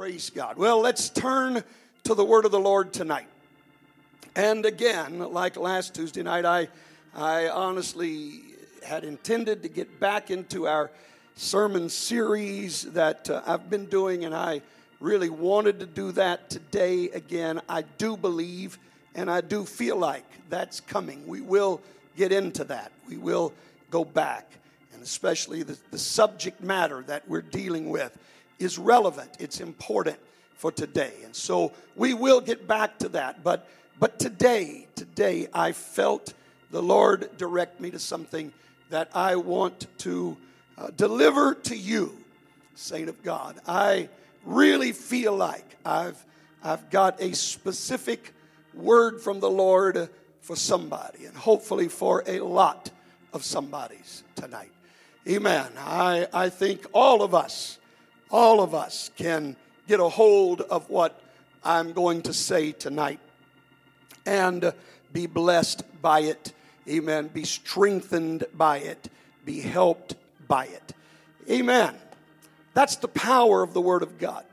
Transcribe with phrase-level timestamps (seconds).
[0.00, 0.56] Praise God.
[0.56, 1.62] Well, let's turn
[2.04, 3.26] to the word of the Lord tonight.
[4.34, 6.68] And again, like last Tuesday night, I,
[7.14, 8.40] I honestly
[8.82, 10.90] had intended to get back into our
[11.36, 14.62] sermon series that uh, I've been doing, and I
[15.00, 17.60] really wanted to do that today again.
[17.68, 18.78] I do believe
[19.14, 21.26] and I do feel like that's coming.
[21.26, 21.82] We will
[22.16, 22.90] get into that.
[23.06, 23.52] We will
[23.90, 24.50] go back,
[24.94, 28.16] and especially the, the subject matter that we're dealing with
[28.60, 30.18] is relevant, it's important
[30.54, 31.14] for today.
[31.24, 33.42] And so we will get back to that.
[33.42, 33.66] But,
[33.98, 36.34] but today, today, I felt
[36.70, 38.52] the Lord direct me to something
[38.90, 40.36] that I want to
[40.76, 42.16] uh, deliver to you,
[42.74, 43.58] saint of God.
[43.66, 44.08] I
[44.44, 46.24] really feel like I've,
[46.62, 48.34] I've got a specific
[48.74, 52.90] word from the Lord for somebody, and hopefully for a lot
[53.32, 54.72] of somebody's tonight.
[55.28, 55.66] Amen.
[55.78, 57.78] I, I think all of us
[58.30, 59.56] all of us can
[59.88, 61.20] get a hold of what
[61.64, 63.20] I'm going to say tonight
[64.24, 64.72] and
[65.12, 66.52] be blessed by it.
[66.88, 67.28] Amen.
[67.28, 69.08] Be strengthened by it.
[69.44, 70.14] Be helped
[70.46, 70.92] by it.
[71.50, 71.94] Amen.
[72.74, 74.44] That's the power of the Word of God.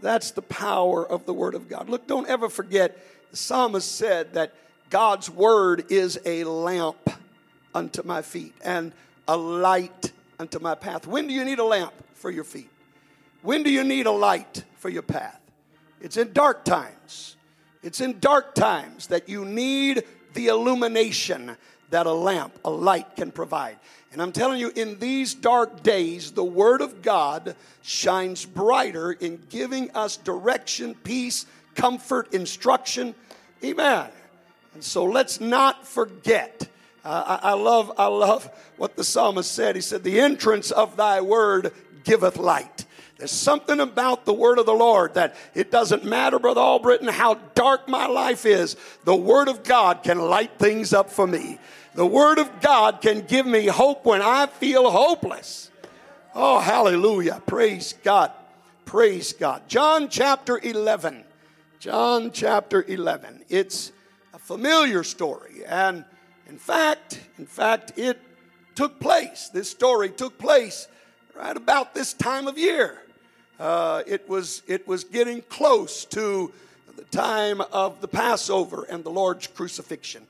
[0.00, 1.88] That's the power of the Word of God.
[1.88, 2.98] Look, don't ever forget,
[3.30, 4.52] the psalmist said that
[4.90, 7.08] God's Word is a lamp
[7.74, 8.92] unto my feet and
[9.26, 11.06] a light unto my path.
[11.06, 12.68] When do you need a lamp for your feet?
[13.42, 15.40] When do you need a light for your path?
[16.00, 17.36] It's in dark times.
[17.82, 20.04] It's in dark times that you need
[20.34, 21.56] the illumination
[21.90, 23.76] that a lamp, a light can provide.
[24.12, 29.42] And I'm telling you, in these dark days, the Word of God shines brighter in
[29.48, 33.14] giving us direction, peace, comfort, instruction.
[33.64, 34.08] Amen.
[34.74, 36.68] And so let's not forget.
[37.04, 39.74] Uh, I, I love, I love what the psalmist said.
[39.74, 41.72] He said, "The entrance of Thy Word
[42.04, 42.86] giveth light."
[43.22, 47.34] There's something about the word of the Lord that it doesn't matter, Brother Albritton, how
[47.54, 48.76] dark my life is.
[49.04, 51.60] The word of God can light things up for me.
[51.94, 55.70] The word of God can give me hope when I feel hopeless.
[56.34, 57.40] Oh, hallelujah.
[57.46, 58.32] Praise God.
[58.86, 59.68] Praise God.
[59.68, 61.22] John chapter 11.
[61.78, 63.44] John chapter 11.
[63.48, 63.92] It's
[64.34, 65.64] a familiar story.
[65.64, 66.04] And
[66.48, 68.20] in fact, in fact, it
[68.74, 69.48] took place.
[69.54, 70.88] This story took place
[71.36, 73.01] right about this time of year
[73.62, 76.52] uh, it, was, it was getting close to
[76.96, 80.26] the time of the Passover and the Lord's crucifixion.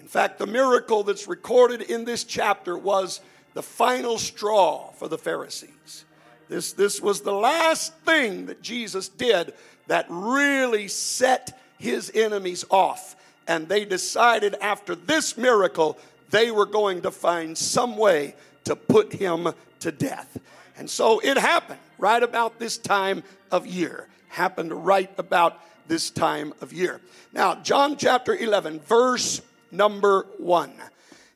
[0.00, 3.20] In fact, the miracle that's recorded in this chapter was
[3.54, 6.04] the final straw for the Pharisees.
[6.48, 9.54] This, this was the last thing that Jesus did
[9.86, 13.14] that really set his enemies off.
[13.46, 15.98] And they decided after this miracle,
[16.30, 18.34] they were going to find some way
[18.64, 19.48] to put him
[19.80, 20.36] to death.
[20.82, 23.22] And so it happened right about this time
[23.52, 24.08] of year.
[24.26, 27.00] Happened right about this time of year.
[27.32, 30.72] Now, John chapter 11, verse number 1.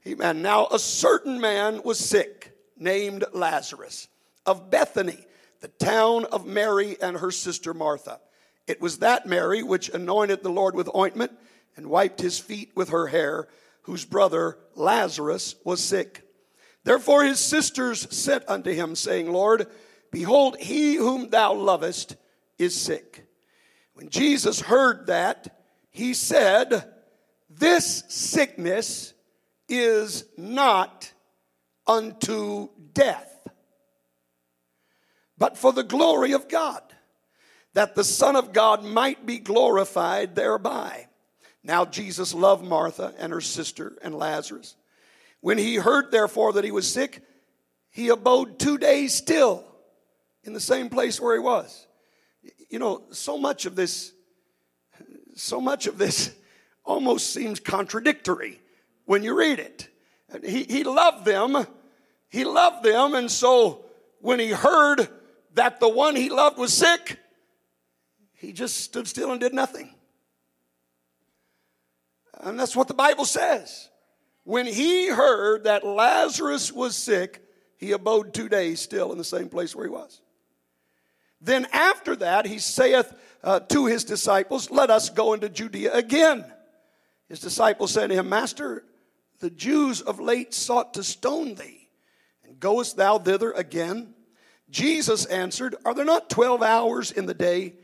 [0.05, 0.43] Amen.
[0.43, 4.09] Now, a certain man was sick, named Lazarus,
[4.47, 5.25] of Bethany,
[5.61, 8.19] the town of Mary and her sister Martha.
[8.67, 11.31] It was that Mary which anointed the Lord with ointment
[11.77, 13.47] and wiped his feet with her hair,
[13.83, 16.26] whose brother Lazarus was sick.
[16.87, 19.67] Therefore his sisters sent unto him, saying, Lord,
[20.13, 22.15] Behold, he whom thou lovest
[22.61, 23.27] is sick.
[23.95, 26.89] When Jesus heard that, he said,
[27.51, 29.15] This sickness
[29.69, 31.13] is not
[31.89, 33.49] unto death,
[35.37, 36.83] but for the glory of God,
[37.75, 41.09] that the Son of God might be glorified thereby.
[41.65, 44.77] Now Jesus loved Martha and her sister and Lazarus.
[45.47, 47.23] When he heard, therefore, that he was sick,
[47.93, 49.63] he abode two days still
[50.43, 51.87] in the same place where he was.
[52.69, 54.13] You know, so much of this,
[55.37, 56.35] so much of this
[56.85, 58.61] almost seems contradictory
[59.05, 59.89] when you read it.
[60.45, 61.65] He, he loved them,
[62.29, 63.85] he loved them, and so
[64.19, 65.09] when he heard
[65.55, 67.21] that the one he loved was sick,
[68.33, 69.95] he just stood still and did nothing.
[72.41, 73.91] And that's what the Bible says.
[74.47, 77.43] When he heard that Lazarus was sick,
[77.79, 80.21] he abode two days still in the same place where he was.
[81.41, 83.13] Then after that, he saith
[83.43, 86.45] uh, to his disciples, Let us go into Judea again.
[87.29, 88.85] His disciples said to him, Master,
[89.41, 91.89] the Jews of late sought to stone thee,
[92.45, 94.15] and goest thou thither again?
[94.71, 97.75] Jesus answered, Are there not twelve hours in the day?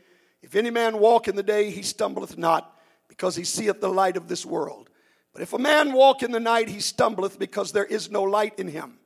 [0.41, 2.73] If any man walk in the day, he stumbleth not,
[3.09, 4.89] because he seeth the light of this world.
[5.33, 8.59] But if a man walk in the night, he stumbleth, because there is no light
[8.59, 8.99] in him.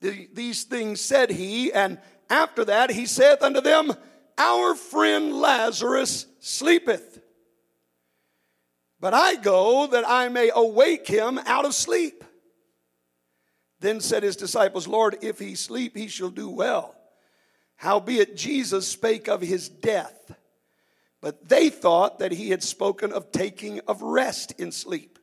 [0.00, 1.98] These things said he, and
[2.28, 3.92] after that, he saith unto them,
[4.36, 7.20] Our friend Lazarus sleepeth.
[8.98, 12.24] But I go that I may awake him out of sleep.
[13.80, 16.94] Then said his disciples, Lord, if he sleep, he shall do well.
[17.76, 20.32] Howbeit Jesus spake of his death.
[21.20, 25.18] But they thought that he had spoken of taking of rest in sleep.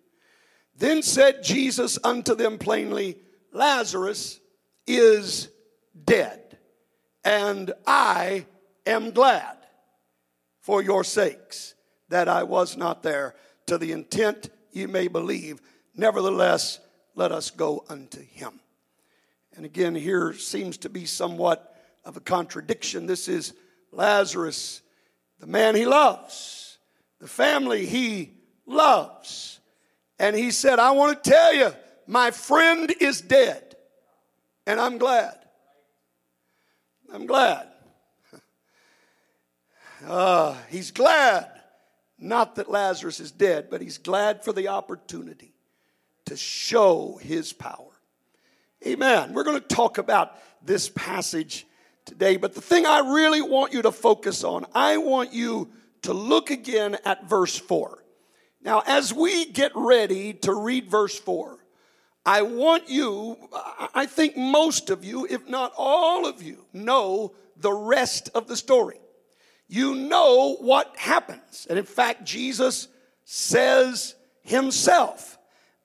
[0.80, 3.18] Then said Jesus unto them plainly,
[3.52, 4.40] Lazarus
[4.88, 5.50] is
[6.06, 6.58] dead,
[7.26, 8.46] and I
[8.86, 9.58] am glad
[10.62, 11.76] for your sakes
[12.08, 13.36] that I was not there,
[13.66, 15.62] to the intent ye may believe.
[15.96, 16.80] Nevertheless,
[17.14, 18.62] let us go unto him.
[19.58, 21.76] And again, here seems to be somewhat
[22.06, 23.06] of a contradiction.
[23.06, 23.54] This is
[23.92, 24.82] Lazarus,
[25.40, 26.78] the man he loves,
[27.20, 28.32] the family he
[28.66, 29.59] loves.
[30.20, 31.72] And he said, I want to tell you,
[32.06, 33.76] my friend is dead.
[34.68, 35.38] And I'm glad.
[37.12, 37.68] I'm glad.
[40.08, 41.52] Uh, he's glad,
[42.18, 45.54] not that Lazarus is dead, but he's glad for the opportunity
[46.28, 47.92] to show his power.
[48.88, 49.34] Amen.
[49.34, 51.68] We're going to talk about this passage
[52.06, 55.70] today, but the thing I really want you to focus on, I want you
[56.04, 58.02] to look again at verse 4.
[58.62, 61.58] Now, as we get ready to read verse 4,
[62.26, 63.38] I want you,
[63.94, 68.58] I think most of you, if not all of you, know the rest of the
[68.58, 69.00] story.
[69.68, 71.68] You know what happens.
[71.70, 72.88] And in fact, Jesus
[73.24, 75.38] says himself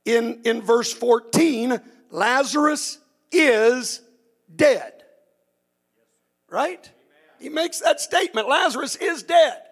[0.05, 1.81] in, in verse 14
[2.11, 2.99] Lazarus
[3.31, 4.01] is
[4.55, 4.93] dead.
[6.49, 6.91] Right?
[7.39, 9.64] He makes that statement Lazarus is dead.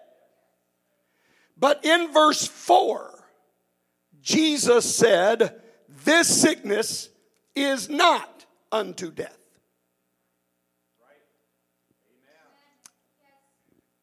[1.63, 3.23] But in verse 4,
[4.19, 5.61] Jesus said,
[6.03, 7.07] This sickness
[7.55, 9.37] is not unto death.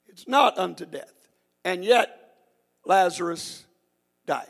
[0.08, 1.12] It's not unto death.
[1.62, 2.32] And yet,
[2.86, 3.66] Lazarus
[4.24, 4.48] died.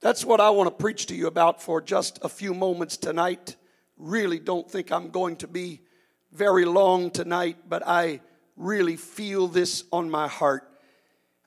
[0.00, 3.56] That's what I want to preach to you about for just a few moments tonight.
[3.98, 5.82] Really don't think I'm going to be
[6.32, 8.22] very long tonight, but I
[8.56, 10.68] really feel this on my heart.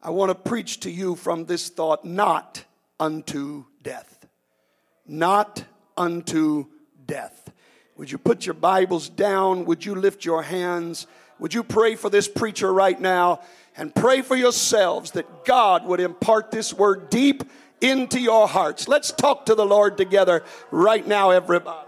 [0.02, 2.64] I want to preach to you from this thought not
[3.00, 4.26] unto death.
[5.06, 5.64] Not
[5.96, 6.68] unto
[7.06, 7.52] death.
[7.98, 9.66] Would you put your Bibles down?
[9.66, 11.08] Would you lift your hands?
[11.40, 13.42] Would you pray for this preacher right now
[13.76, 17.44] and pray for yourselves that God would impart this word deep
[17.82, 18.88] into your hearts?
[18.88, 21.87] Let's talk to the Lord together right now, everybody.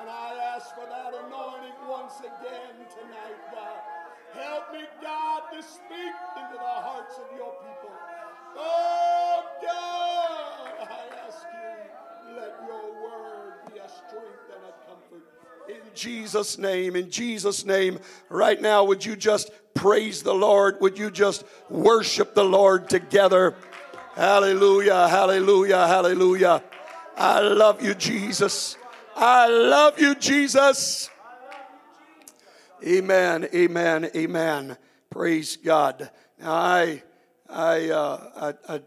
[0.00, 3.80] And I ask for that anointing once again tonight, God.
[4.32, 7.90] Help me, God, to speak into the hearts of your people.
[8.56, 15.22] Oh, God, I ask you, let your word be a strength and a comfort.
[15.68, 17.98] In Jesus' name, in Jesus' name,
[18.30, 20.80] right now, would you just praise the Lord?
[20.80, 23.54] Would you just worship the Lord together?
[24.14, 26.62] Hallelujah, hallelujah, hallelujah.
[27.18, 28.78] I love you, Jesus.
[29.22, 31.10] I love you, Jesus.
[32.82, 34.78] Amen, amen, amen.
[35.10, 36.08] Praise God.
[36.38, 37.02] Now, I,
[37.46, 38.80] I, uh, I, I,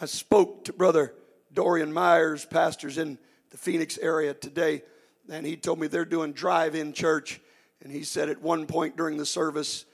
[0.00, 1.12] I spoke to Brother
[1.52, 3.18] Dorian Myers, pastors in
[3.50, 4.80] the Phoenix area today,
[5.28, 7.38] and he told me they're doing drive in church.
[7.82, 9.84] And he said at one point during the service,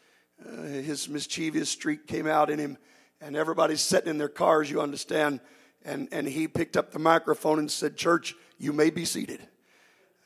[0.49, 2.79] uh, his mischievous streak came out in him,
[3.21, 5.41] and everybody's sitting in their cars, you understand
[5.87, 9.41] and, and he picked up the microphone and said, Church, you may be seated.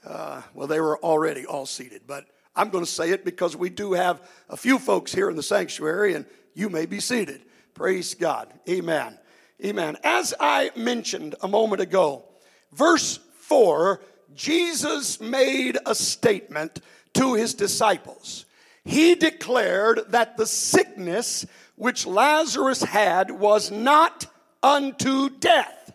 [0.04, 2.26] Uh, well, they were already all seated, but
[2.56, 5.42] I'm going to say it because we do have a few folks here in the
[5.42, 7.42] sanctuary, and you may be seated.
[7.74, 8.52] Praise God.
[8.68, 9.18] Amen.
[9.64, 9.96] Amen.
[10.02, 12.24] As I mentioned a moment ago,
[12.72, 14.00] verse 4,
[14.34, 16.80] Jesus made a statement
[17.14, 18.46] to his disciples.
[18.84, 24.26] He declared that the sickness which Lazarus had was not
[24.62, 25.94] unto death.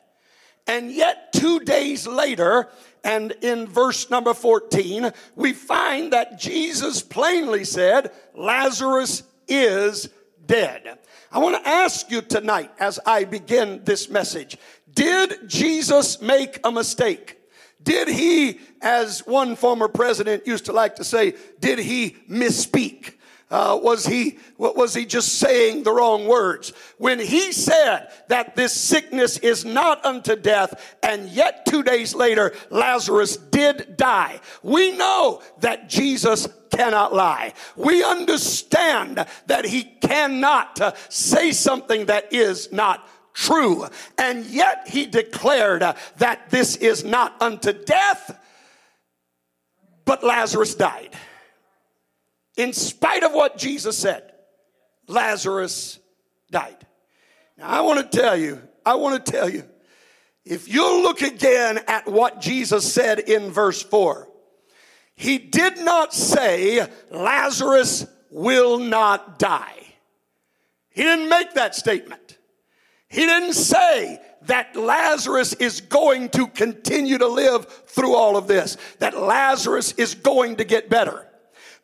[0.67, 2.69] And yet, two days later,
[3.05, 10.09] and in verse number 14, we find that Jesus plainly said, Lazarus is
[10.43, 10.97] dead.
[11.31, 14.57] I want to ask you tonight as I begin this message
[14.91, 17.38] Did Jesus make a mistake?
[17.83, 23.13] Did he, as one former president used to like to say, did he misspeak?
[23.51, 26.73] Uh, was he was he just saying the wrong words?
[26.97, 32.53] When he said that this sickness is not unto death and yet two days later
[32.71, 37.53] lazarus did die we know that jesus cannot lie.
[37.75, 43.85] We understand that he cannot uh, say something that is not true
[44.17, 48.39] and yet he declared uh, that this is not unto death
[50.05, 51.09] but lazarus died
[52.57, 54.31] in spite of what Jesus said,
[55.07, 56.00] Lazarus
[56.51, 56.85] died.
[57.57, 59.63] Now, I want to tell you, I want to tell you,
[60.43, 64.29] if you look again at what Jesus said in verse 4,
[65.15, 69.81] he did not say, Lazarus will not die.
[70.89, 72.38] He didn't make that statement.
[73.07, 78.77] He didn't say that Lazarus is going to continue to live through all of this,
[79.00, 81.27] that Lazarus is going to get better.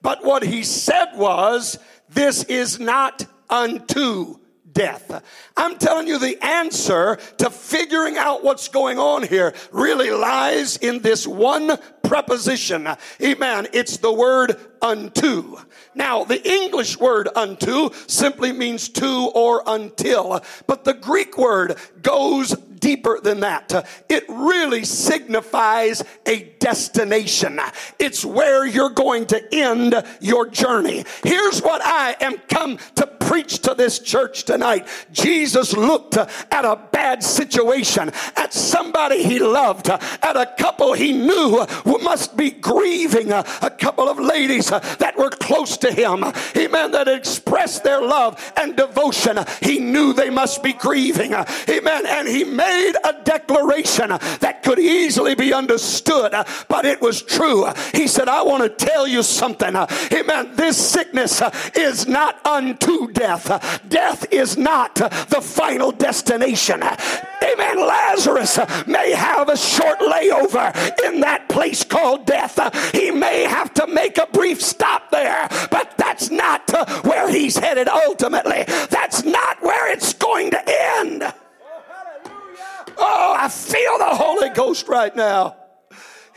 [0.01, 1.77] But what he said was,
[2.09, 4.39] this is not unto
[4.73, 5.23] death.
[5.57, 10.99] I'm telling you, the answer to figuring out what's going on here really lies in
[10.99, 12.87] this one preposition.
[13.21, 13.67] Amen.
[13.73, 15.57] It's the word unto.
[15.93, 22.51] Now, the English word unto simply means to or until, but the Greek word goes
[22.51, 23.87] deeper than that.
[24.09, 27.59] It really signifies a destination.
[27.99, 31.03] It's where you're going to end your journey.
[31.23, 34.87] Here's what I am come to preach to this church tonight.
[35.11, 41.65] Jesus looked at a bad situation, at somebody he loved, at a couple he knew
[42.11, 46.25] must be grieving, a couple of ladies that were close to him.
[46.57, 46.91] Amen.
[46.91, 49.39] That expressed their love and devotion.
[49.61, 51.33] He knew they must be grieving.
[51.33, 52.05] Amen.
[52.05, 56.33] And he made a declaration that could easily be understood,
[56.67, 57.67] but it was true.
[57.93, 59.75] He said, I want to tell you something.
[59.75, 60.55] Amen.
[60.55, 61.41] This sickness
[61.75, 63.81] is not unto death.
[63.87, 66.83] Death is not the final destination.
[66.83, 67.77] Amen.
[67.87, 70.73] Lazarus may have a short layover
[71.05, 72.59] in that place called death.
[72.91, 76.69] He may have to make a brief stop there, but that's not
[77.05, 78.63] where he's headed ultimately.
[78.89, 81.23] That's not where it's going to end.
[81.23, 81.33] Oh,
[82.97, 85.55] oh I feel the Holy Ghost right now.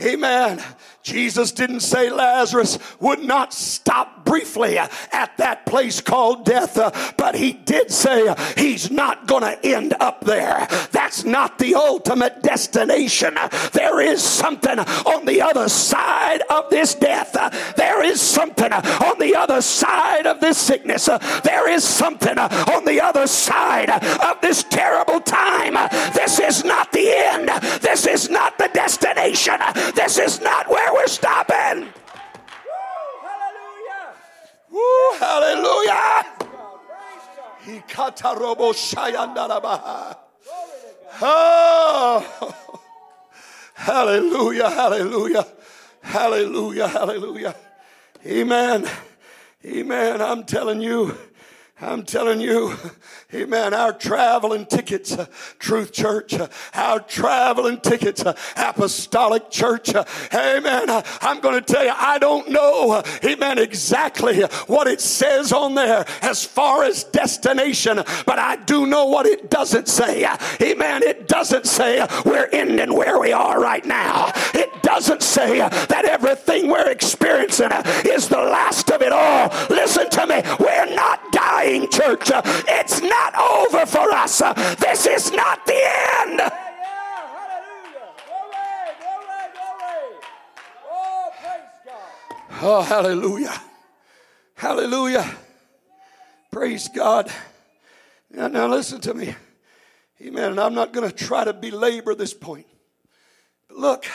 [0.03, 0.63] Amen.
[1.03, 7.35] Jesus didn't say Lazarus would not stop briefly at that place called death, uh, but
[7.35, 10.67] he did say he's not going to end up there.
[10.93, 13.37] That's not the ultimate destination.
[13.73, 17.33] There is something on the other side of this death.
[17.77, 21.09] There is something on the other side of this sickness.
[21.45, 25.75] There is something on the other side of this terrible time.
[26.15, 27.04] This is not the.
[27.81, 29.59] This is not the destination.
[29.95, 31.89] This is not where we're stopping.
[34.71, 36.27] Woo, hallelujah.
[41.23, 42.55] Oh,
[43.75, 45.47] hallelujah, hallelujah,
[46.03, 47.55] hallelujah, hallelujah.
[48.27, 48.87] Amen.
[49.65, 50.21] Amen.
[50.21, 51.17] I'm telling you.
[51.81, 52.75] I'm telling you,
[53.35, 55.27] amen, our traveling tickets, uh,
[55.59, 60.91] Truth Church, uh, our traveling tickets, uh, Apostolic Church, uh, amen.
[60.91, 65.53] Uh, I'm going to tell you, I don't know, uh, amen, exactly what it says
[65.53, 70.27] on there as far as destination, but I do know what it doesn't say.
[70.61, 71.03] Amen.
[71.03, 74.33] It doesn't say we're ending where we are right now.
[74.55, 77.71] It doesn't say that everything we're experiencing
[78.05, 79.49] is the last of it all.
[79.71, 82.31] Listen to me, we're not dying dying, church.
[82.69, 84.43] It's not over for us.
[84.79, 85.81] This is not the
[86.21, 86.41] end.
[92.67, 93.61] Oh, hallelujah.
[94.55, 95.37] Hallelujah.
[96.51, 97.31] Praise God.
[98.31, 99.35] Now, now listen to me.
[100.23, 100.53] Amen.
[100.53, 102.67] And I'm not going to try to belabor this point.
[103.69, 104.07] But look,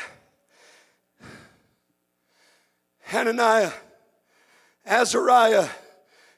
[3.01, 3.71] Hananiah,
[4.85, 5.67] Azariah,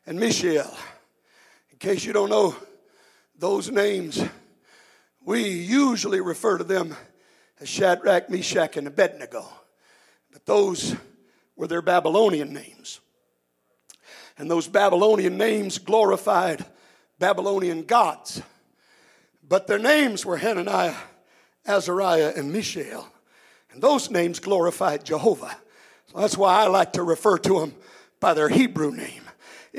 [0.06, 0.76] and Mishael
[1.82, 2.56] case you don't know
[3.40, 4.24] those names,
[5.26, 6.96] we usually refer to them
[7.60, 9.44] as Shadrach, Meshach, and Abednego.
[10.32, 10.96] But those
[11.56, 13.00] were their Babylonian names.
[14.38, 16.64] And those Babylonian names glorified
[17.18, 18.44] Babylonian gods.
[19.42, 20.96] But their names were Hananiah,
[21.66, 23.08] Azariah, and Mishael.
[23.72, 25.58] And those names glorified Jehovah.
[26.12, 27.74] So that's why I like to refer to them
[28.20, 29.24] by their Hebrew name.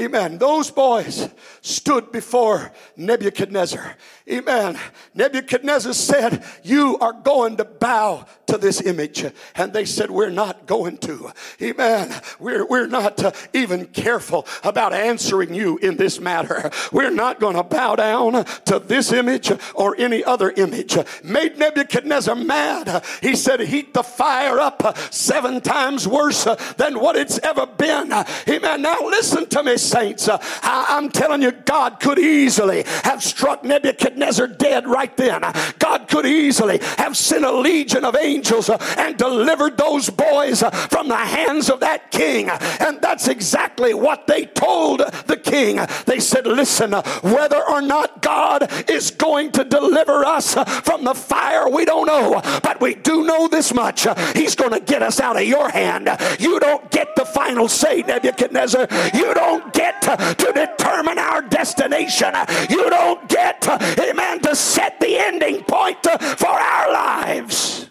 [0.00, 0.38] Amen.
[0.38, 1.28] Those boys
[1.60, 3.96] stood before Nebuchadnezzar.
[4.30, 4.78] Amen.
[5.14, 9.26] Nebuchadnezzar said, You are going to bow to this image.
[9.54, 11.32] And they said, We're not going to.
[11.60, 12.14] Amen.
[12.38, 16.70] We're, we're not uh, even careful about answering you in this matter.
[16.90, 20.96] We're not going to bow down to this image or any other image.
[21.22, 23.04] Made Nebuchadnezzar mad.
[23.20, 26.44] He said, Heat the fire up seven times worse
[26.78, 28.10] than what it's ever been.
[28.48, 28.80] Amen.
[28.80, 30.28] Now listen to me, saints.
[30.28, 35.42] Uh, I, I'm telling you, God could easily have struck Nebuchadnezzar dead right then.
[35.78, 40.70] God could easily have sent a legion of angels uh, and delivered those boys uh,
[40.70, 42.48] from the hands of that king.
[42.48, 45.80] And that's exactly what they told the king.
[46.06, 51.68] They said, Listen, whether or not God is going to deliver us from the fire,
[51.68, 52.40] we don't know.
[52.62, 56.08] But we do know this much He's going to get us out of your hand.
[56.38, 58.88] You don't get the final say, Nebuchadnezzar.
[59.14, 62.34] You don't get to determine our destination.
[62.68, 63.66] You don't get,
[63.98, 67.90] amen, to set the ending point for our lives.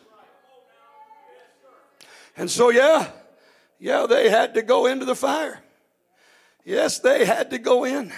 [2.37, 3.09] And so, yeah,
[3.79, 5.61] yeah, they had to go into the fire.
[6.63, 8.13] Yes, they had to go in.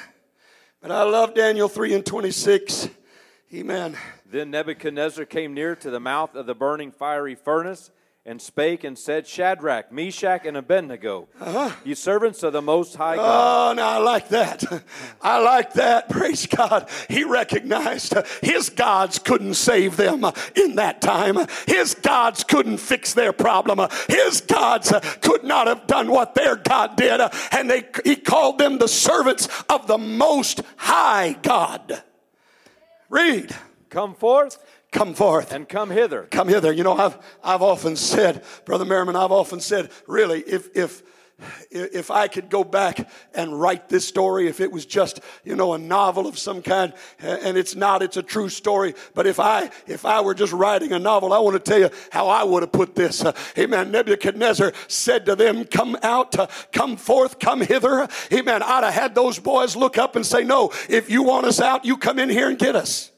[0.81, 2.89] But I love Daniel 3 and 26.
[3.53, 3.97] Amen.
[4.25, 7.91] Then Nebuchadnezzar came near to the mouth of the burning fiery furnace
[8.25, 11.71] and spake and said, Shadrach, Meshach, and Abednego, uh-huh.
[11.83, 13.71] ye servants of the Most High God.
[13.71, 14.63] Oh, now I like that.
[15.21, 16.07] I like that.
[16.09, 16.89] Praise God.
[17.09, 20.25] He recognized his gods couldn't save them
[20.55, 21.37] in that time.
[21.67, 23.89] His gods couldn't fix their problem.
[24.07, 27.19] His gods could not have done what their God did.
[27.51, 32.03] And they, he called them the servants of the Most High God.
[33.09, 33.53] Read.
[33.89, 34.57] Come forth
[34.93, 39.15] come forth and come hither come hither you know i've i've often said brother merriman
[39.15, 41.03] i've often said really if if
[41.71, 45.73] if I could go back and write this story, if it was just, you know,
[45.73, 48.93] a novel of some kind, and it's not, it's a true story.
[49.13, 51.89] But if I, if I were just writing a novel, I want to tell you
[52.11, 53.23] how I would have put this.
[53.23, 53.91] Uh, amen.
[53.91, 58.07] Nebuchadnezzar said to them, come out, uh, come forth, come hither.
[58.31, 58.63] Amen.
[58.63, 61.85] I'd have had those boys look up and say, no, if you want us out,
[61.85, 63.12] you come in here and get us.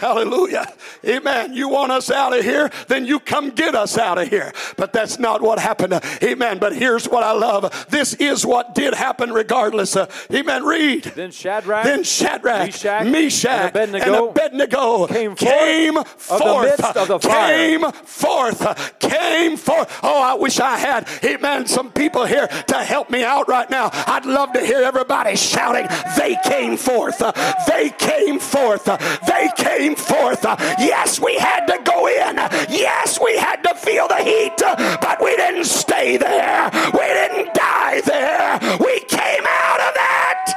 [0.00, 0.72] Hallelujah.
[1.04, 1.52] Amen.
[1.52, 2.70] You want us out of here?
[2.88, 4.52] Then you come get us out of here.
[4.76, 6.00] But that's not what happened.
[6.22, 6.58] Amen.
[6.58, 7.86] But here's what I love.
[7.90, 9.96] This is what did happen regardless.
[10.32, 10.64] Amen.
[10.64, 11.04] Read.
[11.04, 11.84] Then Shadrach.
[11.84, 12.66] Then Shadrach.
[12.66, 13.06] Meshach.
[13.06, 15.50] Meshach and Abednego, and Abednego came forth.
[15.50, 16.30] Came forth.
[16.30, 17.78] Of the midst of the fire.
[17.78, 18.98] Came forth.
[18.98, 20.00] Came forth.
[20.02, 23.90] Oh, I wish I had, amen, some people here to help me out right now.
[23.92, 25.86] I'd love to hear everybody shouting,
[26.16, 27.18] they came forth.
[27.66, 28.84] They came forth.
[29.26, 30.44] They came came forth.
[30.78, 32.36] Yes, we had to go in.
[32.68, 36.70] Yes, we had to feel the heat, but we didn't stay there.
[36.92, 38.58] We didn't die there.
[38.78, 40.56] We came out of that.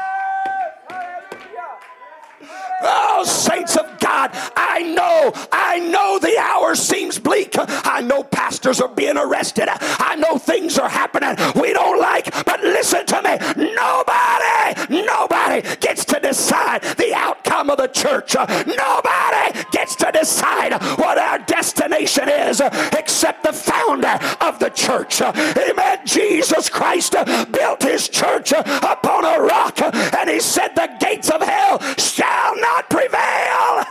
[2.83, 7.55] Oh, saints of God, I know, I know the hour seems bleak.
[7.57, 9.69] I know pastors are being arrested.
[9.69, 13.37] I know things are happening we don't like, but listen to me.
[13.73, 18.35] Nobody, nobody gets to decide the outcome of the church.
[18.35, 22.61] Nobody gets to decide what our destination is
[22.97, 25.21] except the founder of the church.
[25.21, 25.99] Amen.
[26.05, 27.15] Jesus Christ
[27.51, 32.72] built his church upon a rock, and he said, The gates of hell shall not
[32.73, 33.85] not prevail.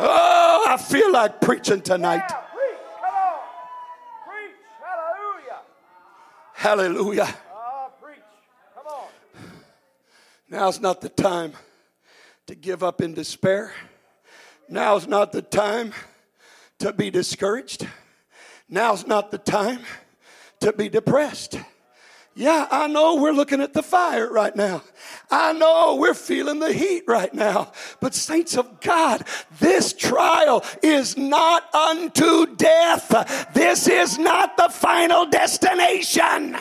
[0.00, 2.30] Oh, I feel like preaching tonight.
[6.54, 7.34] Hallelujah.
[7.52, 7.88] Uh,
[10.48, 11.52] Now's not the time
[12.46, 13.72] to give up in despair.
[14.68, 15.92] Now's not the time
[16.78, 17.88] to be discouraged.
[18.68, 19.80] Now's not the time
[20.60, 21.58] to be depressed.
[22.38, 24.84] Yeah, I know we're looking at the fire right now.
[25.28, 27.72] I know we're feeling the heat right now.
[27.98, 29.24] But, saints of God,
[29.58, 33.50] this trial is not unto death.
[33.54, 36.56] This is not the final destination.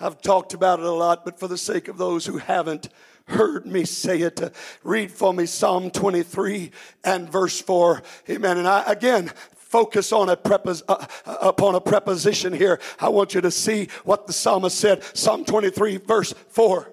[0.00, 2.88] I've talked about it a lot, but for the sake of those who haven't,
[3.26, 4.40] heard me say it.
[4.82, 6.70] read for me Psalm 23
[7.04, 8.02] and verse 4.
[8.28, 8.56] Amen.
[8.56, 9.30] And I, again,
[9.70, 12.80] focus on a prepos- uh, uh, upon a preposition here.
[12.98, 15.02] I want you to see what the psalmist said.
[15.16, 16.92] Psalm 23, verse 4.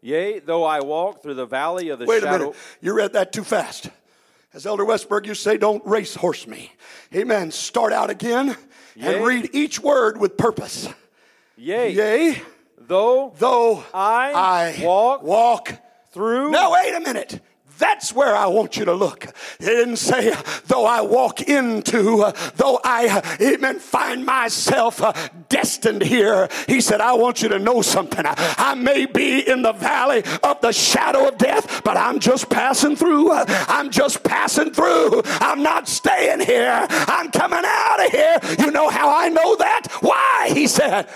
[0.00, 2.30] Yea, though I walk through the valley of the Wait shadow.
[2.30, 2.56] Wait a minute.
[2.80, 3.90] You read that too fast.
[4.54, 6.72] As Elder Westberg, you say, don't race horse me.
[7.14, 7.50] Amen.
[7.50, 8.56] Start out again
[8.96, 9.16] Yea.
[9.16, 10.88] and read each word with purpose.
[11.56, 11.90] Yea.
[11.90, 12.42] Yea.
[12.78, 14.32] Though, though I,
[14.80, 15.72] I walk, walk
[16.12, 16.50] through.
[16.50, 17.40] Now, wait a minute.
[17.78, 19.26] That's where I want you to look.
[19.58, 20.34] He didn't say,
[20.66, 25.12] though I walk into, uh, though I even find myself uh,
[25.48, 26.48] destined here.
[26.68, 28.24] He said, I want you to know something.
[28.26, 32.96] I may be in the valley of the shadow of death, but I'm just passing
[32.96, 33.32] through.
[33.32, 35.22] I'm just passing through.
[35.24, 36.86] I'm not staying here.
[36.90, 38.38] I'm coming out of here.
[38.58, 39.88] You know how I know that?
[40.00, 40.50] Why?
[40.52, 41.08] He said,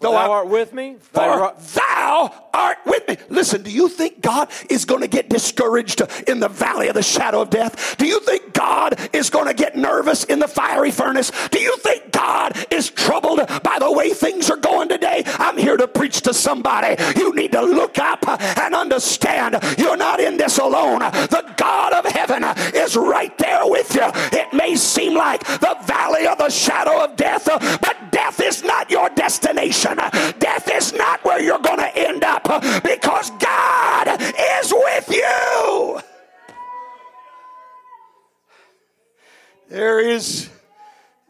[0.00, 3.16] Though thou art with me, for thou art with me.
[3.28, 7.02] Listen, do you think God is going to get discouraged in the valley of the
[7.02, 7.96] shadow of death?
[7.96, 11.30] Do you think God is going to get nervous in the fiery furnace?
[11.50, 15.22] Do you think God is troubled by the way things are going today?
[15.26, 17.02] I'm here to preach to somebody.
[17.16, 21.00] You need to look up and understand you're not in this alone.
[21.00, 24.02] The God of heaven is right there with you.
[24.04, 27.46] It may seem like the valley of the shadow of death,
[27.80, 29.96] but death is not your destination.
[30.38, 36.00] Death is not where you're going to end up because God is with you.
[39.68, 40.48] There is,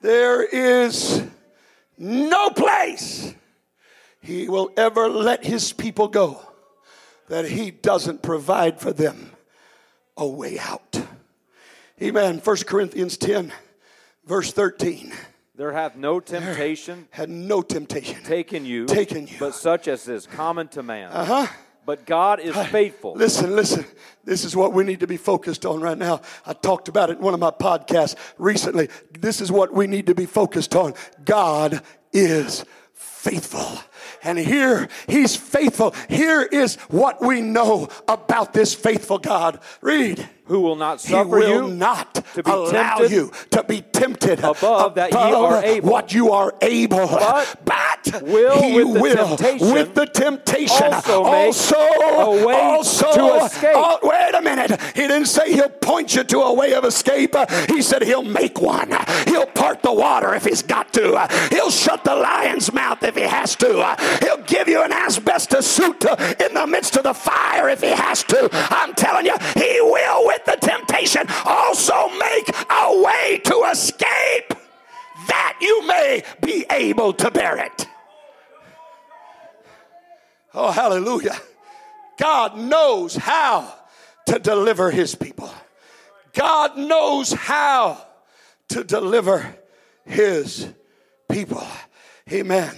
[0.00, 1.22] there is
[1.98, 3.34] no place
[4.22, 6.40] he will ever let his people go
[7.28, 9.32] that he doesn't provide for them
[10.16, 11.00] a way out.
[12.02, 12.38] Amen.
[12.38, 13.52] 1 Corinthians 10,
[14.24, 15.12] verse 13.
[15.60, 20.26] There hath no temptation had no temptation taken you, taken you, but such as is
[20.26, 21.12] common to man.
[21.12, 21.46] Uh huh.
[21.84, 23.12] But God is faithful.
[23.12, 23.84] Listen, listen.
[24.24, 26.22] This is what we need to be focused on right now.
[26.46, 28.88] I talked about it in one of my podcasts recently.
[29.18, 30.94] This is what we need to be focused on.
[31.26, 33.82] God is faithful.
[34.22, 35.94] And here, He's faithful.
[36.08, 39.60] Here is what we know about this faithful God.
[39.80, 43.62] Read who will not suffer he will you not to be allow tempted you to
[43.62, 45.88] be tempted above, above that ye are able.
[45.88, 47.06] what you are able.
[47.06, 52.54] But, but will he with the will temptation with the temptation also, also, a way
[52.54, 53.70] also to escape.
[53.76, 54.80] Oh, wait a minute.
[54.96, 57.36] He didn't say he'll point you to a way of escape.
[57.68, 58.90] He said he'll make one.
[59.26, 61.28] He'll part the water if he's got to.
[61.50, 63.96] He'll shut the lion's mouth if he has to.
[64.20, 67.90] He'll give you an asbestos suit uh, in the midst of the fire if he
[67.90, 68.48] has to.
[68.52, 74.54] I'm telling you, he will with the temptation also make a way to escape
[75.28, 77.86] that you may be able to bear it.
[80.52, 81.36] Oh, hallelujah.
[82.18, 83.72] God knows how
[84.26, 85.52] to deliver his people.
[86.32, 88.04] God knows how
[88.68, 89.54] to deliver
[90.04, 90.68] his
[91.30, 91.66] people.
[92.30, 92.74] Amen.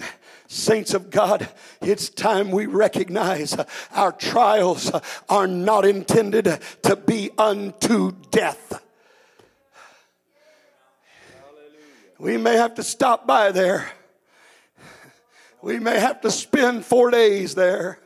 [0.53, 1.49] Saints of God,
[1.81, 3.57] it's time we recognize
[3.91, 4.91] our trials
[5.27, 8.83] are not intended to be unto death.
[12.19, 13.89] We may have to stop by there.
[15.63, 17.97] We may have to spend four days there.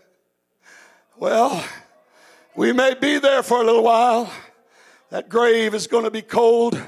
[1.17, 1.61] Well,
[2.55, 4.31] we may be there for a little while.
[5.09, 6.81] That grave is going to be cold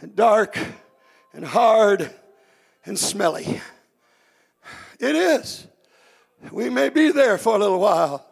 [0.00, 0.58] and dark
[1.34, 2.10] and hard
[2.86, 3.60] and smelly.
[4.98, 5.66] It is.
[6.50, 8.26] We may be there for a little while,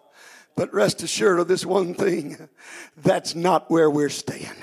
[0.56, 2.48] but rest assured of this one thing
[2.96, 4.56] that's not where we're staying.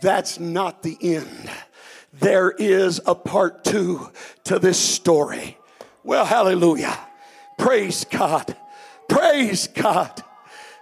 [0.00, 1.50] That's not the end.
[2.12, 4.10] There is a part two
[4.44, 5.58] to this story.
[6.04, 6.96] Well, hallelujah.
[7.58, 8.56] Praise God.
[9.08, 10.22] Praise God.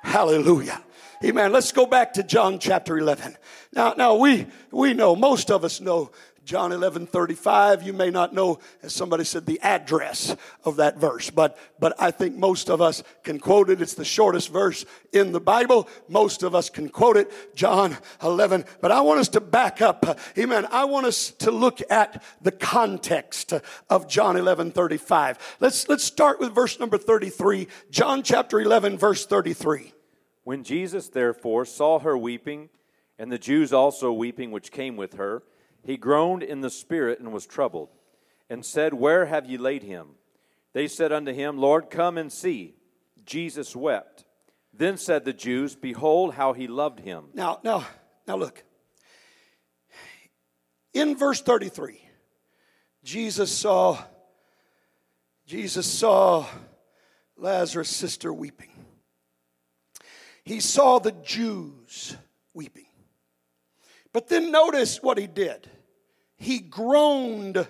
[0.03, 0.83] Hallelujah.
[1.25, 1.53] Amen.
[1.53, 3.37] Let's go back to John chapter 11.
[3.73, 6.11] Now, now we, we know, most of us know
[6.45, 7.83] John 11 35.
[7.83, 12.11] You may not know, as somebody said, the address of that verse, but, but I
[12.11, 13.81] think most of us can quote it.
[13.81, 15.89] It's the shortest verse in the Bible.
[16.09, 18.67] Most of us can quote it, John 11.
[18.83, 20.19] But I want us to back up.
[20.39, 20.67] Amen.
[20.71, 23.55] I want us to look at the context
[23.89, 25.57] of John 11 35.
[25.61, 27.69] Let's, let's start with verse number 33.
[27.91, 29.93] John chapter 11, verse 33.
[30.43, 32.69] When Jesus therefore saw her weeping,
[33.19, 35.43] and the Jews also weeping which came with her,
[35.85, 37.90] he groaned in the spirit and was troubled,
[38.49, 40.09] and said, Where have ye laid him?
[40.73, 42.75] They said unto him, Lord, come and see.
[43.25, 44.25] Jesus wept.
[44.73, 47.27] Then said the Jews, Behold how he loved him.
[47.33, 47.87] Now, now,
[48.27, 48.64] now look.
[50.92, 52.01] In verse 33,
[53.05, 53.99] Jesus saw
[55.47, 56.47] Jesus saw
[57.37, 58.70] Lazarus' sister weeping.
[60.42, 62.16] He saw the Jews
[62.55, 62.87] weeping.
[64.12, 65.68] But then notice what he did
[66.45, 67.67] he groaned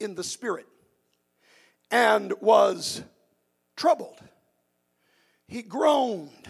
[0.00, 0.66] in the spirit
[1.90, 3.00] and was
[3.76, 4.18] troubled.
[5.46, 6.48] He groaned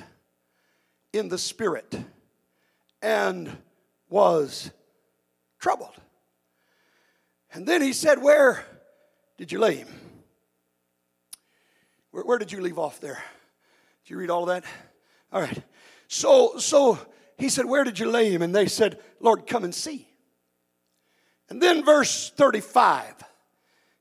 [1.13, 1.95] in the spirit
[3.03, 3.55] and
[4.09, 4.71] was
[5.59, 5.95] troubled.
[7.53, 8.65] And then he said, Where
[9.37, 9.89] did you lay him?
[12.13, 13.23] Where, where, did you leave off there?
[14.05, 14.65] Did you read all that?
[15.33, 15.63] All right.
[16.09, 16.99] So, so
[17.37, 18.41] he said, Where did you lay him?
[18.41, 20.10] And they said, Lord, come and see.
[21.51, 23.15] And then verse 35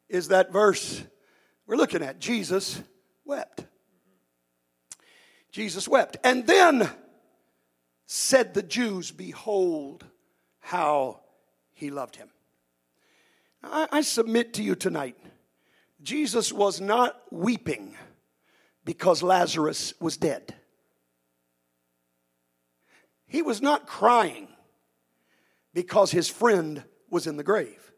[0.08, 1.04] is that verse
[1.66, 2.20] we're looking at.
[2.20, 2.82] Jesus
[3.26, 3.66] wept.
[5.52, 6.18] Jesus wept.
[6.24, 6.90] And then
[8.06, 10.06] said the Jews, Behold
[10.60, 11.22] how
[11.74, 12.30] he loved him.
[13.64, 15.18] I, I submit to you tonight,
[16.02, 17.96] Jesus was not weeping
[18.86, 20.56] because Lazarus was dead.
[23.28, 24.48] He was not crying
[25.74, 27.92] because his friend was in the grave.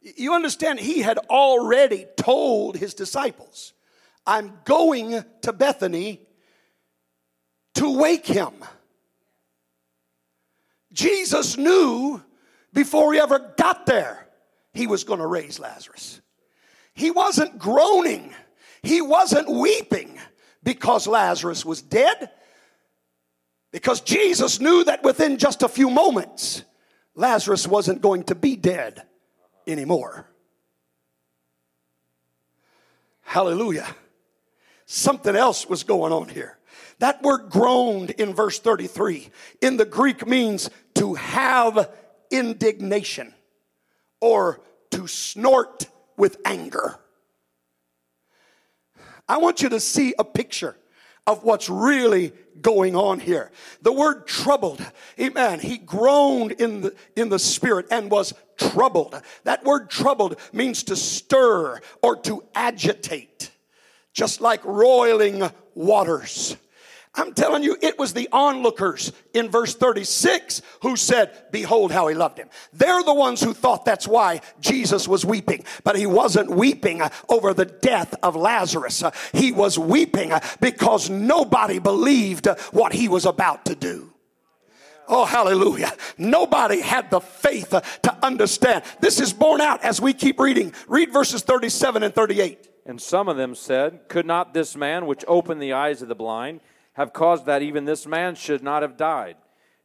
[0.00, 3.72] You understand, he had already told his disciples,
[4.26, 6.20] I'm going to Bethany
[7.74, 8.52] to wake him.
[10.92, 12.22] Jesus knew
[12.72, 14.26] before he ever got there
[14.72, 16.20] he was going to raise Lazarus.
[16.94, 18.34] He wasn't groaning,
[18.82, 20.18] he wasn't weeping
[20.62, 22.30] because Lazarus was dead.
[23.70, 26.64] Because Jesus knew that within just a few moments,
[27.18, 29.02] Lazarus wasn't going to be dead
[29.66, 30.30] anymore.
[33.22, 33.88] Hallelujah.
[34.86, 36.58] Something else was going on here.
[37.00, 41.90] That word groaned in verse 33 in the Greek means to have
[42.30, 43.34] indignation
[44.20, 44.60] or
[44.92, 47.00] to snort with anger.
[49.28, 50.76] I want you to see a picture
[51.28, 53.52] of what's really going on here.
[53.82, 54.84] The word troubled,
[55.20, 55.60] amen.
[55.60, 59.20] He groaned in the, in the spirit and was troubled.
[59.44, 63.50] That word troubled means to stir or to agitate,
[64.14, 66.56] just like roiling waters.
[67.18, 72.14] I'm telling you, it was the onlookers in verse 36 who said, Behold how he
[72.14, 72.48] loved him.
[72.72, 75.64] They're the ones who thought that's why Jesus was weeping.
[75.82, 79.02] But he wasn't weeping uh, over the death of Lazarus.
[79.02, 84.12] Uh, he was weeping uh, because nobody believed what he was about to do.
[85.08, 85.92] Oh, hallelujah.
[86.18, 88.84] Nobody had the faith to understand.
[89.00, 90.72] This is borne out as we keep reading.
[90.86, 92.68] Read verses 37 and 38.
[92.86, 96.14] And some of them said, Could not this man which opened the eyes of the
[96.14, 96.60] blind
[96.98, 99.36] have caused that even this man should not have died.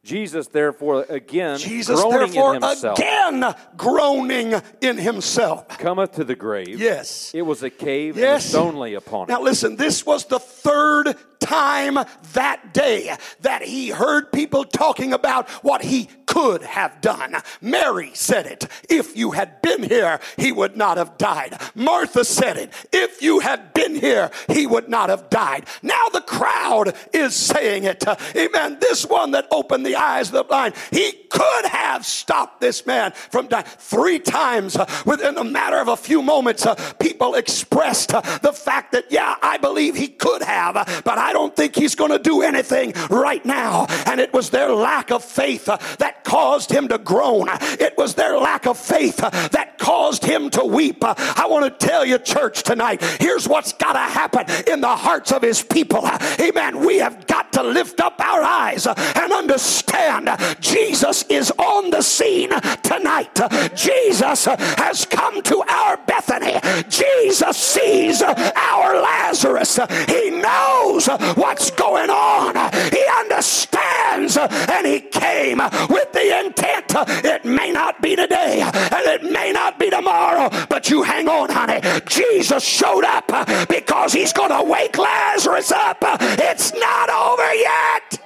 [0.04, 6.34] Jesus, therefore, again, Jesus, groaning therefore, in himself, again groaning in himself, cometh to the
[6.36, 6.78] grave.
[6.78, 7.32] Yes.
[7.34, 8.52] It was a cave Yes.
[8.52, 9.32] and lay upon it.
[9.32, 11.98] Now, listen, this was the third time
[12.32, 17.36] that day that he heard people talking about what he could have done.
[17.60, 18.66] Mary said it.
[18.88, 21.60] If you had been here, he would not have died.
[21.74, 22.72] Martha said it.
[22.92, 25.66] If you had been here, he would not have died.
[25.82, 28.04] Now the crowd is saying it.
[28.34, 28.78] Amen.
[28.80, 33.10] This one that opened the eyes of the blind, he could have stopped this man
[33.12, 33.64] from dying.
[33.78, 38.52] Three times uh, within a matter of a few moments, uh, people expressed uh, the
[38.52, 42.12] fact that, yeah, I believe he could have, uh, but I don't think he's going
[42.12, 43.86] to do anything right now.
[44.06, 47.48] And it was their lack of faith uh, that caused him to groan.
[47.50, 51.02] It was their lack of faith uh, that caused him to weep.
[51.02, 55.32] I want to tell you, church, tonight, here's what's got to happen in the hearts
[55.32, 56.08] of his people.
[56.40, 56.86] Amen.
[56.86, 62.50] We have got to lift up our eyes and understand Jesus is on the scene
[62.82, 63.38] tonight.
[63.74, 66.58] Jesus has come to our Bethany.
[66.88, 69.78] Jesus sees our Lazarus.
[70.08, 71.06] He knows
[71.36, 72.54] what's going on.
[72.90, 75.58] He understands and he came
[75.88, 76.92] with the intent.
[77.24, 81.50] It may not be today and it may not be tomorrow, but you hang on,
[81.50, 81.80] honey.
[82.06, 83.26] Jesus showed up
[83.68, 85.98] because he's going to wake Lazarus up.
[86.00, 88.23] It's not over yet.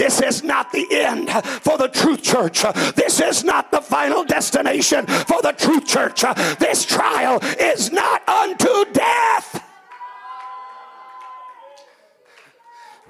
[0.00, 1.28] This is not the end
[1.60, 2.62] for the truth church.
[2.94, 6.24] This is not the final destination for the truth church.
[6.58, 9.49] This trial is not unto death.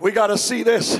[0.00, 0.98] We got to see this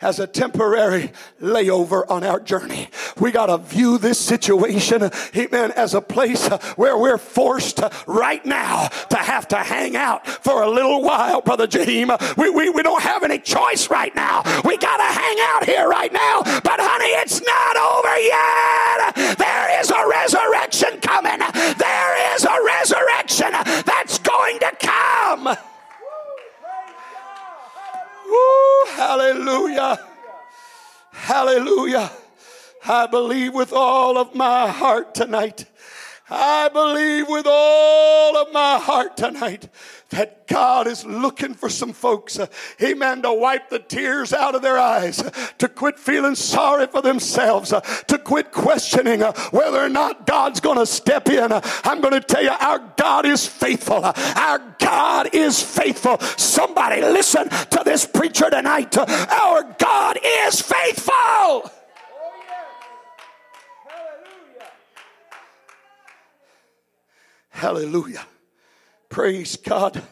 [0.00, 2.88] as a temporary layover on our journey.
[3.18, 8.88] We got to view this situation, amen, as a place where we're forced right now
[9.10, 12.36] to have to hang out for a little while, Brother Jaheim.
[12.36, 14.42] We, we, we don't have any choice right now.
[14.64, 16.42] We got to hang out here right now.
[16.42, 19.36] But, honey, it's not over yet.
[19.36, 21.38] There is a resurrection coming.
[21.76, 23.50] There is a resurrection
[23.84, 25.56] that's going to come.
[28.28, 29.98] Woo, hallelujah.
[31.12, 32.10] Hallelujah.
[32.86, 35.64] I believe with all of my heart tonight.
[36.30, 39.68] I believe with all of my heart tonight
[40.10, 42.40] that God is looking for some folks,
[42.82, 45.22] amen, to wipe the tears out of their eyes,
[45.58, 47.74] to quit feeling sorry for themselves,
[48.06, 51.52] to quit questioning whether or not God's going to step in.
[51.52, 54.02] I'm going to tell you, our God is faithful.
[54.02, 56.18] Our God is faithful.
[56.38, 58.96] Somebody listen to this preacher tonight.
[58.96, 61.70] Our God is faithful.
[67.50, 68.24] Hallelujah.
[68.24, 68.26] Hallelujah.
[69.08, 70.02] Praise God.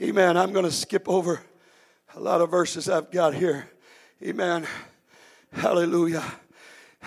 [0.00, 0.36] Amen.
[0.36, 1.40] I'm going to skip over
[2.14, 3.66] a lot of verses I've got here.
[4.22, 4.66] Amen.
[5.52, 6.22] Hallelujah.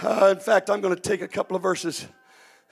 [0.02, 2.08] Uh, in fact, I'm going to take a couple of verses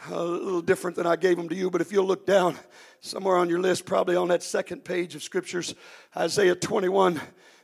[0.09, 2.55] a little different than I gave them to you, but if you'll look down
[2.99, 5.75] somewhere on your list, probably on that second page of scriptures,
[6.17, 7.21] Isaiah 21,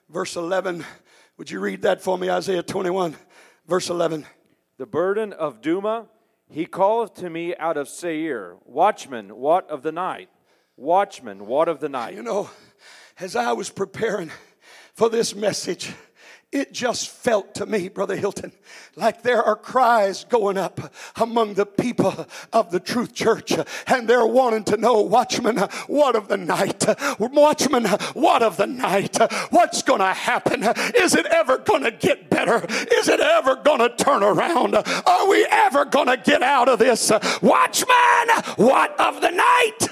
[0.09, 0.85] verse 11.
[1.37, 2.29] Would you read that for me?
[2.29, 3.15] Isaiah 21,
[3.67, 4.27] verse 11.
[4.77, 6.05] The burden of Dumah,
[6.51, 8.57] he calleth to me out of Seir.
[8.63, 10.29] Watchman, what of the night?
[10.77, 12.13] Watchman, what of the night?
[12.13, 12.51] You know,
[13.19, 14.29] as I was preparing
[14.93, 15.91] for this message,
[16.51, 18.51] it just felt to me, Brother Hilton,
[18.95, 23.53] like there are cries going up among the people of the Truth Church,
[23.87, 26.85] and they're wanting to know, Watchman, what of the night?
[27.19, 29.17] Watchman, what of the night?
[29.49, 30.63] What's going to happen?
[30.95, 32.63] Is it ever going to get better?
[32.95, 34.75] Is it ever going to turn around?
[34.75, 37.11] Are we ever going to get out of this?
[37.41, 39.86] Watchman, what of the night?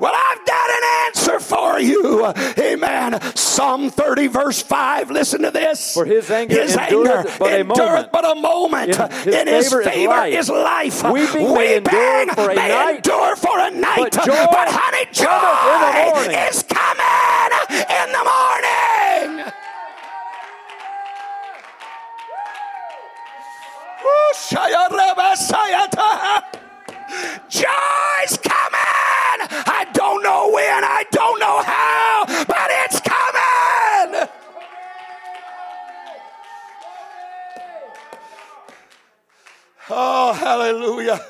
[0.00, 2.26] Well, I've got an answer for you.
[2.58, 3.20] Amen.
[3.36, 5.10] Psalm 30, verse 5.
[5.10, 5.92] Listen to this.
[5.94, 8.98] For his anger his endureth anger but a endureth but a moment.
[8.98, 11.02] In his In his favor is life.
[11.02, 11.12] is life.
[11.12, 13.98] Weeping may endure for a night, endure for a night.
[13.98, 18.24] but joy honey, cometh in joy is coming in the
[19.44, 19.52] morning.
[24.04, 26.42] Woo, shaya reba sayata.
[27.48, 29.27] Joy's coming.
[29.50, 34.28] I don't know when, I don't know how, but it's coming.
[39.90, 41.24] Oh, hallelujah.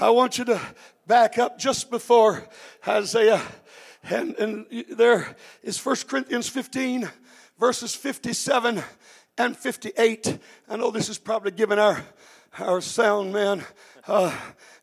[0.00, 0.60] I want you to
[1.06, 2.48] back up just before
[2.86, 3.40] Isaiah.
[4.02, 7.08] And, and there is 1 Corinthians 15,
[7.58, 8.82] verses 57
[9.38, 10.38] and 58.
[10.68, 12.04] I know this is probably giving our,
[12.58, 13.64] our sound man
[14.06, 14.36] uh,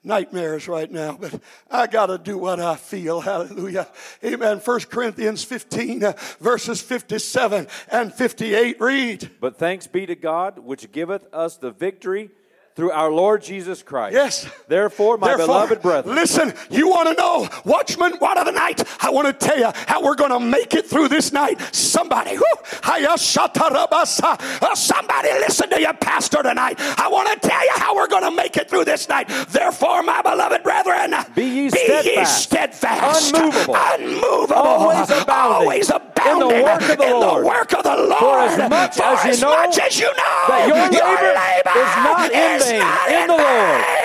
[0.03, 3.21] nightmares right now, but I got to do what I feel.
[3.21, 3.87] Hallelujah.
[4.23, 4.57] Amen.
[4.57, 8.81] 1 Corinthians 15, uh, verses 57 and 58.
[8.81, 9.31] Read.
[9.39, 12.31] But thanks be to God, which giveth us the victory
[12.75, 14.13] through our Lord Jesus Christ.
[14.13, 14.49] Yes.
[14.67, 18.83] Therefore, my Therefore, beloved brethren, Listen, you want to know, watchman, what of the night?
[19.01, 21.59] I want to tell you how we're going to make it through this night.
[21.73, 22.43] Somebody, whoo.
[22.83, 26.75] Uh, somebody listen to your pastor tonight.
[26.79, 29.27] I want to tell you how we're going to make it through this night.
[29.49, 36.49] Therefore, my beloved brethren, Be ye ye steadfast, steadfast, unmovable, unmovable, always abounding always abounding
[36.51, 37.45] in the work of the in Lord.
[37.45, 38.19] work of the Lord.
[38.19, 41.33] For as much For as you as know much as you know that your labor
[41.35, 44.01] labor is not in vain not in the Lord.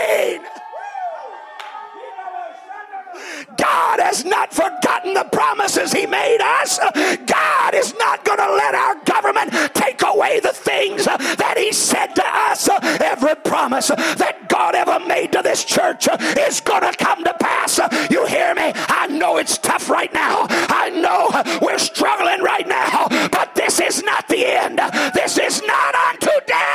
[3.56, 6.78] God has not forgotten the promises He made us.
[7.26, 12.14] God is not going to let our government take away the things that He said
[12.14, 12.68] to us.
[13.00, 17.78] Every promise that God ever made to this church is going to come to pass.
[18.10, 18.72] You hear me?
[18.74, 20.46] I know it's tough right now.
[20.50, 21.30] I know
[21.62, 24.80] we're struggling right now, but this is not the end.
[25.14, 26.65] This is not unto death.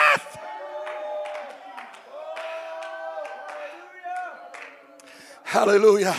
[5.52, 6.16] Hallelujah.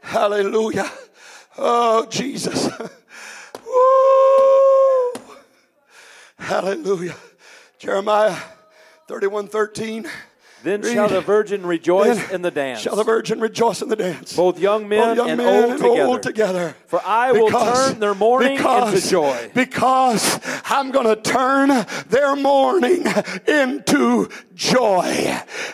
[0.00, 0.90] Hallelujah.
[1.58, 2.70] Oh, Jesus.
[3.66, 5.22] Woo.
[6.38, 7.14] Hallelujah.
[7.78, 8.34] Jeremiah
[9.06, 10.08] 31 13.
[10.62, 10.94] Then Read.
[10.94, 12.80] shall the virgin rejoice Then in the dance.
[12.80, 14.34] Shall the virgin rejoice in the dance?
[14.36, 16.02] Both young men Both young and men old and together.
[16.04, 16.76] old together.
[16.86, 19.50] For I will turn their mourning into joy.
[19.54, 21.68] Because I'm going to turn
[22.08, 23.04] their mourning
[23.46, 25.02] into joy.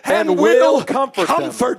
[0.05, 1.27] And, And will will comfort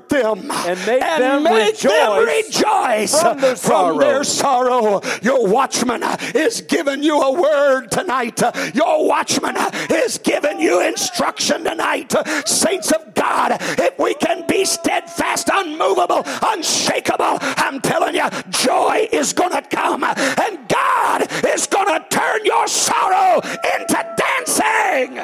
[0.09, 0.47] them.
[0.47, 0.51] them.
[0.51, 4.99] And make them make them rejoice rejoice from their from their sorrow.
[5.01, 5.19] sorrow.
[5.21, 6.03] Your watchman
[6.35, 8.41] is giving you a word tonight.
[8.73, 9.55] Your watchman
[9.89, 12.13] is giving you instruction tonight.
[12.45, 19.33] Saints of God, if we can be steadfast, unmovable, unshakable, I'm telling you, joy is
[19.33, 23.41] going to come and God is going to turn your sorrow
[23.77, 25.19] into dancing.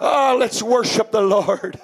[0.00, 1.78] Oh, let's worship the Lord.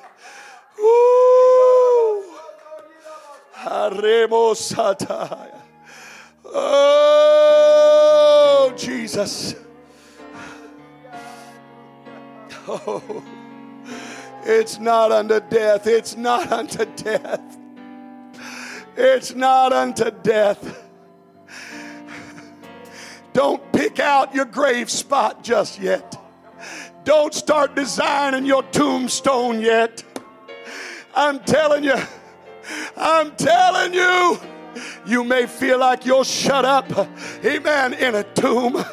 [6.45, 7.15] Oh,
[8.77, 9.55] Jesus.
[14.45, 15.87] It's not unto death.
[15.87, 17.59] It's not unto death.
[18.97, 20.85] It's not unto death.
[23.35, 26.17] Don't pick out your grave spot just yet.
[27.05, 30.03] Don't start designing your tombstone yet.
[31.15, 31.97] I'm telling you,
[32.97, 34.39] I'm telling you.
[35.07, 36.91] You may feel like you're shut up,
[37.45, 38.85] amen, in a tomb,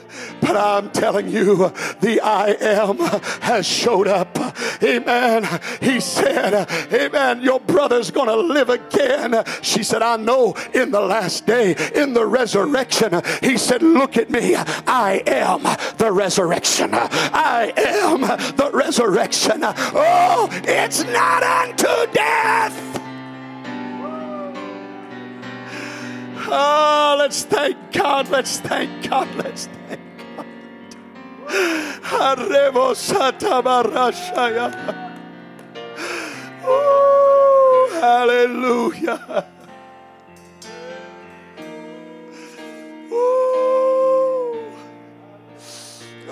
[0.45, 1.55] but I'm telling you,
[2.01, 2.97] the I am
[3.41, 4.37] has showed up,
[4.83, 5.47] amen.
[5.81, 9.43] He said, amen, your brother's gonna live again.
[9.61, 14.29] She said, I know in the last day, in the resurrection, he said, Look at
[14.29, 15.63] me, I am
[15.97, 16.91] the resurrection.
[16.93, 19.61] I am the resurrection.
[19.63, 23.01] Oh, it's not unto death.
[26.47, 28.29] Oh, let's thank God.
[28.29, 29.27] Let's thank God.
[29.35, 30.04] Let's thank
[38.01, 39.45] Hallelujah.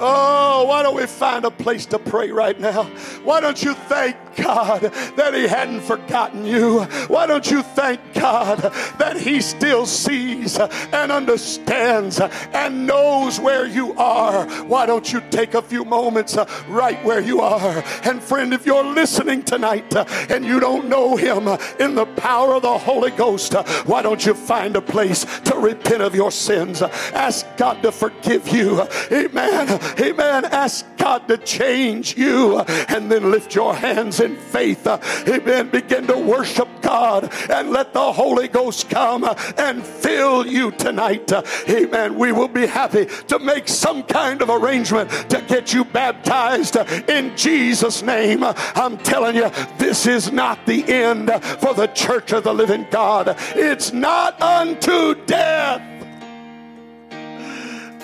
[0.05, 2.83] Oh, why don't we find a place to pray right now?
[3.23, 6.83] Why don't you thank God that He hadn't forgotten you?
[7.07, 8.59] Why don't you thank God
[8.97, 14.45] that He still sees and understands and knows where you are?
[14.63, 17.83] Why don't you take a few moments uh, right where you are?
[18.03, 22.05] And friend, if you're listening tonight uh, and you don't know Him uh, in the
[22.05, 23.53] power of the Holy Ghost,
[23.85, 26.81] why don't you find a place to repent of your sins?
[26.81, 28.81] Ask God to forgive you.
[29.11, 29.79] Amen.
[29.99, 30.45] Amen.
[30.45, 34.87] Ask God to change you and then lift your hands in faith.
[34.87, 35.69] Uh, amen.
[35.69, 41.31] Begin to worship God and let the Holy Ghost come uh, and fill you tonight.
[41.31, 42.17] Uh, amen.
[42.17, 46.75] We will be happy to make some kind of arrangement to get you baptized
[47.09, 48.43] in Jesus' name.
[48.43, 53.35] I'm telling you, this is not the end for the church of the living God.
[53.55, 55.81] It's not unto death.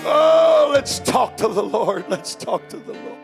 [0.05, 2.05] Oh, let's talk to the Lord.
[2.09, 3.18] Let's talk to the Lord.